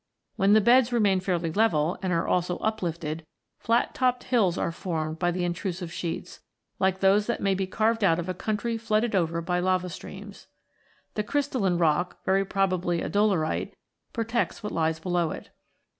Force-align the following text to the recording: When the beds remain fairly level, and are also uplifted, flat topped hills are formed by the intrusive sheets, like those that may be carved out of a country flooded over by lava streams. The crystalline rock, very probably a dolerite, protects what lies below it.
When 0.35 0.53
the 0.53 0.61
beds 0.61 0.91
remain 0.91 1.19
fairly 1.19 1.51
level, 1.51 1.95
and 2.01 2.11
are 2.11 2.27
also 2.27 2.57
uplifted, 2.57 3.23
flat 3.59 3.93
topped 3.93 4.23
hills 4.23 4.57
are 4.57 4.71
formed 4.71 5.19
by 5.19 5.29
the 5.29 5.43
intrusive 5.45 5.93
sheets, 5.93 6.41
like 6.79 7.01
those 7.01 7.27
that 7.27 7.39
may 7.39 7.53
be 7.53 7.67
carved 7.67 8.03
out 8.03 8.17
of 8.17 8.27
a 8.27 8.33
country 8.33 8.79
flooded 8.79 9.13
over 9.13 9.41
by 9.41 9.59
lava 9.59 9.89
streams. 9.89 10.47
The 11.13 11.23
crystalline 11.23 11.77
rock, 11.77 12.17
very 12.25 12.43
probably 12.43 13.03
a 13.03 13.09
dolerite, 13.11 13.75
protects 14.11 14.63
what 14.63 14.73
lies 14.73 14.97
below 14.99 15.29
it. 15.29 15.51